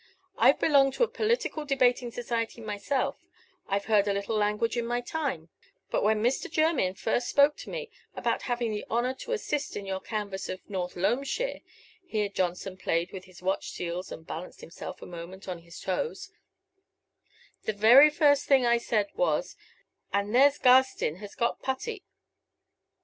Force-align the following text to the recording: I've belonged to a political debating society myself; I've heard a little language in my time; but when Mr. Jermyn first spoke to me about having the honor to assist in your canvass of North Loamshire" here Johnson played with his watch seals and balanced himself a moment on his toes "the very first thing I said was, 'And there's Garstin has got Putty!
I've 0.35 0.59
belonged 0.59 0.95
to 0.95 1.03
a 1.03 1.07
political 1.07 1.63
debating 1.63 2.09
society 2.09 2.59
myself; 2.59 3.19
I've 3.67 3.85
heard 3.85 4.07
a 4.07 4.13
little 4.13 4.35
language 4.35 4.75
in 4.75 4.87
my 4.87 4.99
time; 4.99 5.49
but 5.91 6.01
when 6.03 6.23
Mr. 6.23 6.49
Jermyn 6.49 6.95
first 6.95 7.27
spoke 7.29 7.55
to 7.57 7.69
me 7.69 7.91
about 8.15 8.41
having 8.49 8.71
the 8.71 8.83
honor 8.89 9.13
to 9.13 9.33
assist 9.33 9.75
in 9.77 9.85
your 9.85 9.99
canvass 9.99 10.49
of 10.49 10.67
North 10.67 10.95
Loamshire" 10.95 11.61
here 12.03 12.29
Johnson 12.29 12.77
played 12.77 13.11
with 13.11 13.25
his 13.25 13.43
watch 13.43 13.69
seals 13.69 14.11
and 14.11 14.25
balanced 14.25 14.61
himself 14.61 15.03
a 15.03 15.05
moment 15.05 15.47
on 15.47 15.59
his 15.59 15.79
toes 15.79 16.31
"the 17.65 17.71
very 17.73 18.09
first 18.09 18.45
thing 18.47 18.65
I 18.65 18.79
said 18.79 19.05
was, 19.15 19.55
'And 20.11 20.33
there's 20.33 20.57
Garstin 20.57 21.17
has 21.17 21.35
got 21.35 21.61
Putty! 21.61 22.03